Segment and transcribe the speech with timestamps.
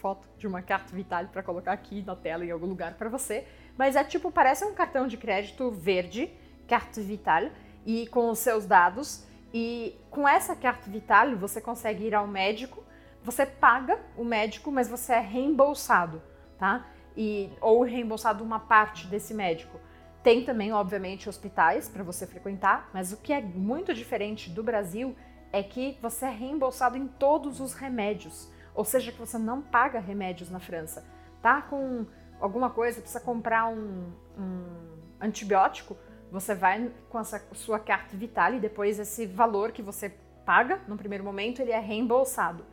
[0.00, 3.46] foto de uma carta Vitale para colocar aqui na tela em algum lugar para você.
[3.76, 6.30] Mas é tipo, parece um cartão de crédito verde,
[6.66, 7.52] carta Vitale,
[7.84, 9.24] e com os seus dados.
[9.52, 12.82] E com essa carta Vitale você consegue ir ao médico,
[13.22, 16.22] você paga o médico, mas você é reembolsado,
[16.58, 16.86] tá?
[17.16, 19.78] E, ou reembolsado uma parte desse médico.
[20.22, 25.16] Tem também, obviamente, hospitais para você frequentar, mas o que é muito diferente do Brasil
[25.52, 29.98] é que você é reembolsado em todos os remédios, ou seja, que você não paga
[29.98, 31.04] remédios na França.
[31.42, 32.06] Tá com
[32.40, 34.90] alguma coisa, precisa comprar um, um
[35.20, 35.96] antibiótico,
[36.30, 40.96] você vai com a sua carta vital e depois esse valor que você paga no
[40.96, 42.64] primeiro momento ele é reembolsado.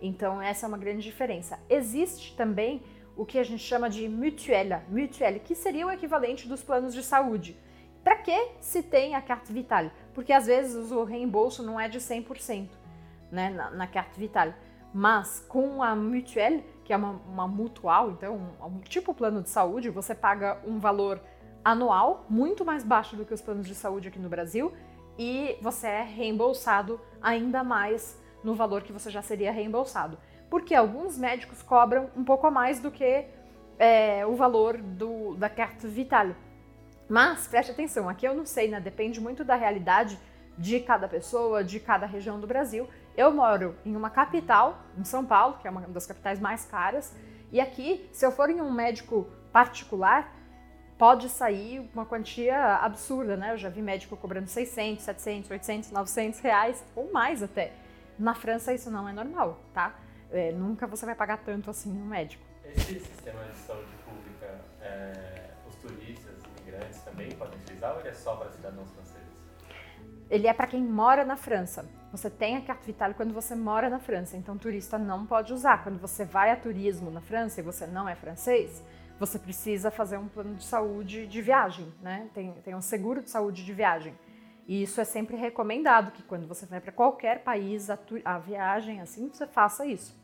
[0.00, 1.58] Então essa é uma grande diferença.
[1.68, 2.82] Existe também
[3.16, 7.02] o que a gente chama de mutuelle, mutuelle, que seria o equivalente dos planos de
[7.02, 7.56] saúde.
[8.04, 9.90] Para que se tem a carta vital?
[10.14, 12.68] Porque às vezes o reembolso não é de 100%
[13.32, 14.52] né, na, na carta vital.
[14.92, 19.50] Mas com a mutuelle, que é uma, uma mutual, então um, um tipo plano de
[19.50, 21.20] saúde, você paga um valor
[21.64, 24.72] anual muito mais baixo do que os planos de saúde aqui no Brasil
[25.18, 30.18] e você é reembolsado ainda mais no valor que você já seria reembolsado.
[30.48, 33.26] Porque alguns médicos cobram um pouco a mais do que
[33.78, 36.28] é, o valor do, da carta vital.
[37.08, 38.80] Mas preste atenção, aqui eu não sei, né?
[38.80, 40.18] Depende muito da realidade
[40.56, 42.88] de cada pessoa, de cada região do Brasil.
[43.16, 47.14] Eu moro em uma capital, em São Paulo, que é uma das capitais mais caras,
[47.52, 50.34] e aqui, se eu for em um médico particular,
[50.98, 53.52] pode sair uma quantia absurda, né?
[53.52, 57.72] Eu já vi médico cobrando 600, 700, 800, 900 reais ou mais até.
[58.18, 59.94] Na França isso não é normal, tá?
[60.30, 62.44] É, nunca você vai pagar tanto assim no médico.
[62.64, 68.14] Esse sistema de saúde pública, é, os turistas, imigrantes também podem utilizar ou ele é
[68.14, 69.15] só para cidadãos franceses?
[70.28, 71.88] Ele é para quem mora na França.
[72.10, 75.82] Você tem a carta vital quando você mora na França, então turista não pode usar.
[75.84, 78.82] Quando você vai a turismo na França e você não é francês,
[79.18, 82.28] você precisa fazer um plano de saúde de viagem, né?
[82.34, 84.14] Tem, tem um seguro de saúde de viagem.
[84.66, 89.00] E isso é sempre recomendado que quando você vai para qualquer país, a, a, viagem
[89.00, 90.14] assim, você faça isso.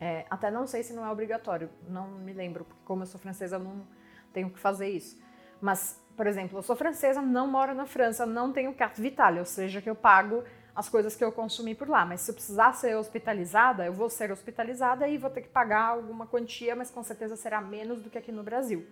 [0.00, 3.20] É, até não sei se não é obrigatório, não me lembro, porque como eu sou
[3.20, 3.86] francesa, eu não
[4.32, 5.16] tenho que fazer isso.
[5.60, 9.44] Mas, por exemplo, eu sou francesa, não moro na França, não tenho carta vital, ou
[9.44, 12.04] seja, que eu pago as coisas que eu consumi por lá.
[12.04, 15.88] Mas se eu precisar ser hospitalizada, eu vou ser hospitalizada e vou ter que pagar
[15.88, 18.86] alguma quantia, mas com certeza será menos do que aqui no Brasil.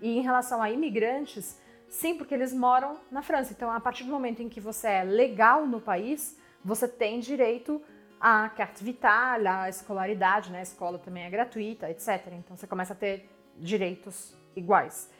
[0.00, 3.52] E em relação a imigrantes, sim, porque eles moram na França.
[3.52, 7.82] Então, a partir do momento em que você é legal no país, você tem direito
[8.20, 10.60] à carta vital, à escolaridade, né?
[10.60, 12.26] A escola também é gratuita, etc.
[12.32, 15.10] Então, você começa a ter direitos iguais.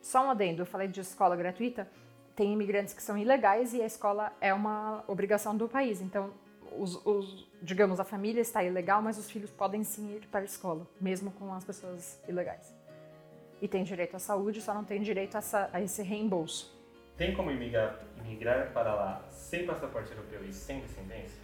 [0.00, 1.88] Só um adendo, eu falei de escola gratuita
[2.38, 6.00] tem imigrantes que são ilegais e a escola é uma obrigação do país.
[6.00, 6.30] Então,
[6.78, 10.44] os, os, digamos, a família está ilegal, mas os filhos podem sim ir para a
[10.44, 12.72] escola, mesmo com as pessoas ilegais.
[13.60, 16.72] E tem direito à saúde, só não tem direito a, essa, a esse reembolso.
[17.16, 21.40] Tem como imigrar, imigrar para lá sem passaporte europeu e sem descendência?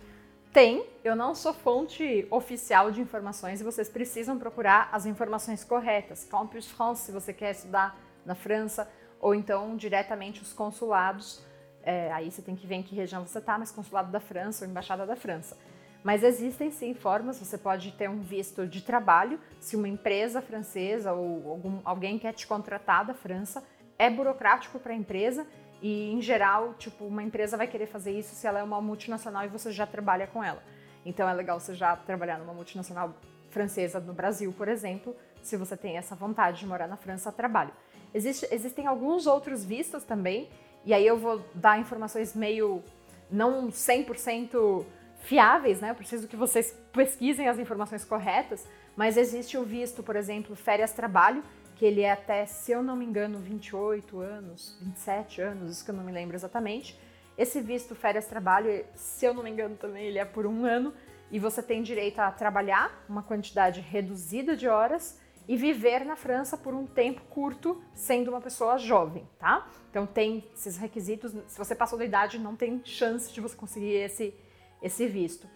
[0.53, 6.25] Tem, eu não sou fonte oficial de informações e vocês precisam procurar as informações corretas.
[6.25, 8.89] Campus France, se você quer estudar na França,
[9.21, 11.43] ou então diretamente os consulados.
[11.83, 14.65] É, aí você tem que ver em que região você está, mas consulado da França
[14.65, 15.57] ou embaixada da França.
[16.03, 21.15] Mas existem sim formas, você pode ter um visto de trabalho, se uma empresa francesa
[21.15, 23.65] ou algum, alguém quer te contratar da França,
[23.99, 25.47] é burocrático para a empresa
[25.81, 29.45] e em geral, tipo, uma empresa vai querer fazer isso se ela é uma multinacional
[29.45, 30.63] e você já trabalha com ela.
[31.07, 33.15] Então é legal você já trabalhar numa multinacional
[33.49, 37.33] francesa no Brasil, por exemplo, se você tem essa vontade de morar na França a
[37.33, 37.73] trabalho.
[38.15, 40.49] Existe, existem alguns outros vistos também,
[40.85, 42.83] e aí eu vou dar informações meio
[43.31, 44.85] não 100%
[45.19, 45.91] fiáveis, né?
[45.91, 48.67] Eu preciso que vocês pesquisem as informações corretas,
[48.97, 51.43] mas existe o visto, por exemplo, férias-trabalho,
[51.75, 55.91] que ele é até, se eu não me engano, 28 anos, 27 anos, isso que
[55.91, 56.97] eu não me lembro exatamente.
[57.37, 60.95] Esse visto férias-trabalho, se eu não me engano também, ele é por um ano
[61.33, 66.57] e você tem direito a trabalhar uma quantidade reduzida de horas e viver na França
[66.57, 69.69] por um tempo curto, sendo uma pessoa jovem, tá?
[69.91, 71.33] Então tem esses requisitos.
[71.47, 74.35] Se você passou da idade, não tem chance de você conseguir esse,
[74.83, 75.47] esse visto.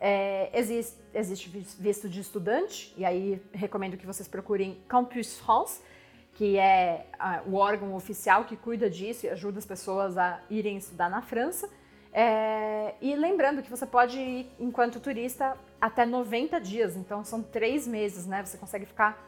[0.00, 1.48] É, existe, existe
[1.80, 5.80] visto de estudante, e aí recomendo que vocês procurem Campus France,
[6.34, 7.06] que é
[7.46, 11.68] o órgão oficial que cuida disso e ajuda as pessoas a irem estudar na França.
[12.12, 17.86] É, e lembrando que você pode ir enquanto turista até 90 dias, então são três
[17.86, 18.44] meses, né?
[18.44, 19.27] Você consegue ficar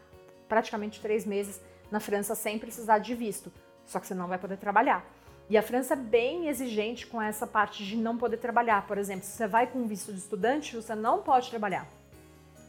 [0.50, 1.61] praticamente três meses
[1.91, 3.52] na França sem precisar de visto,
[3.87, 5.05] só que você não vai poder trabalhar.
[5.49, 8.87] E a França é bem exigente com essa parte de não poder trabalhar.
[8.87, 11.87] Por exemplo, se você vai com visto de estudante, você não pode trabalhar.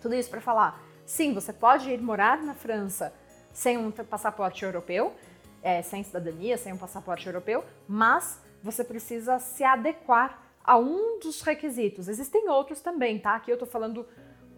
[0.01, 3.13] Tudo isso para falar, sim, você pode ir morar na França
[3.53, 5.13] sem um passaporte europeu,
[5.61, 11.41] é, sem cidadania, sem um passaporte europeu, mas você precisa se adequar a um dos
[11.41, 12.07] requisitos.
[12.07, 13.35] Existem outros também, tá?
[13.35, 14.07] Aqui eu tô falando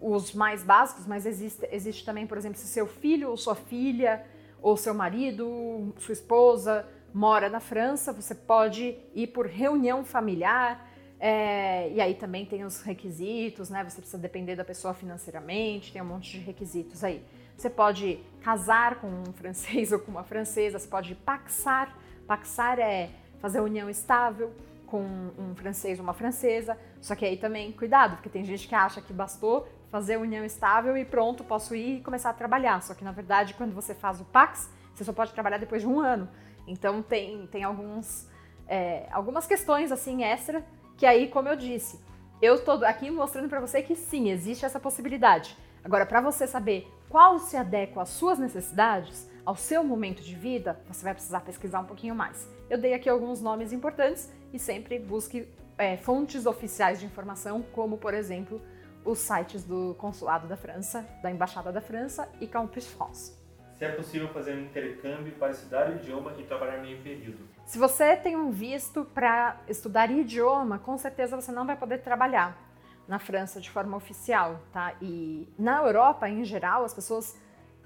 [0.04, 4.26] os mais básicos, mas existe, existe também, por exemplo, se seu filho ou sua filha,
[4.62, 10.90] ou seu marido, sua esposa mora na França, você pode ir por reunião familiar.
[11.20, 13.84] É, e aí também tem os requisitos, né?
[13.84, 17.24] Você precisa depender da pessoa financeiramente, tem um monte de requisitos aí.
[17.56, 21.96] Você pode casar com um francês ou com uma francesa, você pode paxar.
[22.28, 23.10] Paxar é
[23.40, 24.52] fazer união estável
[24.88, 25.04] com
[25.38, 26.78] um francês ou uma francesa.
[27.00, 30.98] Só que aí também, cuidado, porque tem gente que acha que bastou fazer união estável
[30.98, 32.82] e pronto, posso ir e começar a trabalhar.
[32.82, 35.88] Só que na verdade, quando você faz o Pax, você só pode trabalhar depois de
[35.88, 36.28] um ano.
[36.66, 38.28] Então tem, tem alguns,
[38.68, 40.66] é, algumas questões assim extra
[40.98, 42.04] que aí, como eu disse,
[42.42, 45.56] eu estou aqui mostrando para você que sim, existe essa possibilidade.
[45.84, 50.82] Agora, para você saber qual se adequa às suas necessidades, ao seu momento de vida,
[50.88, 52.50] você vai precisar pesquisar um pouquinho mais.
[52.68, 55.48] Eu dei aqui alguns nomes importantes e sempre busque
[55.78, 58.60] é, fontes oficiais de informação, como por exemplo
[59.06, 63.34] os sites do Consulado da França, da Embaixada da França e Campus France.
[63.76, 67.40] Se é possível fazer um intercâmbio para estudar o idioma e trabalhar meio período.
[67.66, 72.58] Se você tem um visto para estudar idioma, com certeza você não vai poder trabalhar
[73.08, 74.96] na França de forma oficial, tá?
[75.02, 77.36] E na Europa, em geral, as pessoas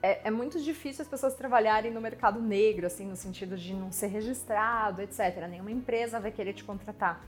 [0.01, 3.91] é, é, muito difícil as pessoas trabalharem no mercado negro, assim, no sentido de não
[3.91, 5.47] ser registrado, etc.
[5.49, 7.21] Nenhuma empresa vai querer te contratar.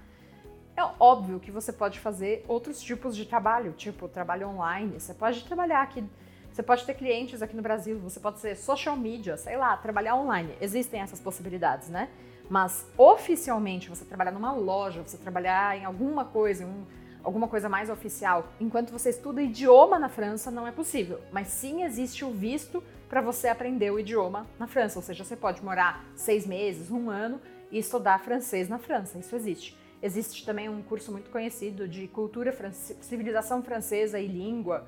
[0.79, 4.97] É óbvio que você pode fazer outros tipos de trabalho, tipo trabalho online.
[4.97, 6.01] Você pode trabalhar aqui,
[6.49, 10.15] você pode ter clientes aqui no Brasil, você pode ser social media, sei lá, trabalhar
[10.15, 10.55] online.
[10.61, 12.07] Existem essas possibilidades, né?
[12.49, 16.85] Mas oficialmente você trabalhar numa loja, você trabalhar em alguma coisa, em um,
[17.25, 21.19] alguma coisa mais oficial, enquanto você estuda idioma na França, não é possível.
[21.29, 24.97] Mas sim existe o visto para você aprender o idioma na França.
[24.97, 29.19] Ou seja, você pode morar seis meses, um ano e estudar francês na França.
[29.19, 29.77] Isso existe.
[30.01, 32.55] Existe também um curso muito conhecido de cultura,
[33.01, 34.87] civilização francesa e língua.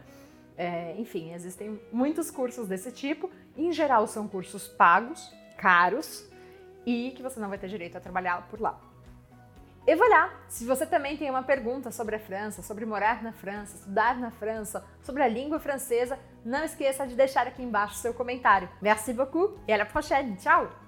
[0.57, 3.29] É, enfim, existem muitos cursos desse tipo.
[3.57, 6.29] Em geral, são cursos pagos, caros
[6.85, 8.79] e que você não vai ter direito a trabalhar por lá.
[9.85, 10.31] E voilà!
[10.47, 14.29] Se você também tem uma pergunta sobre a França, sobre morar na França, estudar na
[14.29, 18.69] França, sobre a língua francesa, não esqueça de deixar aqui embaixo seu comentário.
[18.81, 20.35] Merci beaucoup e à la prochaine!
[20.37, 20.80] Tchau!